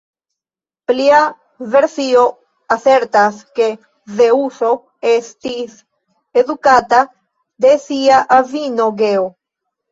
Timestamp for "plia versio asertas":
0.91-3.37